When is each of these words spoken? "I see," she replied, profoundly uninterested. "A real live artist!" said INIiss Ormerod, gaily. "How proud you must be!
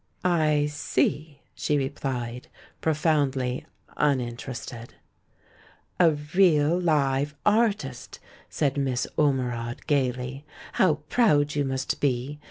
"I 0.25 0.65
see," 0.65 1.41
she 1.53 1.77
replied, 1.77 2.47
profoundly 2.81 3.67
uninterested. 3.97 4.95
"A 5.99 6.13
real 6.33 6.75
live 6.79 7.35
artist!" 7.45 8.19
said 8.49 8.77
INIiss 8.77 9.05
Ormerod, 9.15 9.85
gaily. 9.85 10.43
"How 10.73 10.95
proud 11.07 11.53
you 11.53 11.63
must 11.65 11.99
be! 12.01 12.39